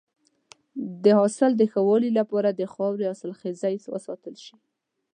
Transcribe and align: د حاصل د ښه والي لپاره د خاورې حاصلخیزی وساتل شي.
د 1.03 1.05
حاصل 1.19 1.51
د 1.57 1.61
ښه 1.71 1.81
والي 1.87 2.11
لپاره 2.19 2.49
د 2.51 2.61
خاورې 2.73 3.03
حاصلخیزی 3.11 3.75
وساتل 3.93 4.35
شي. 4.45 4.55